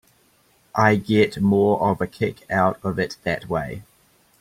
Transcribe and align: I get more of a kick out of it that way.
I 0.73 0.95
get 0.95 1.39
more 1.39 1.79
of 1.87 2.01
a 2.01 2.07
kick 2.07 2.49
out 2.49 2.79
of 2.83 2.97
it 2.97 3.17
that 3.23 3.47
way. 3.47 3.83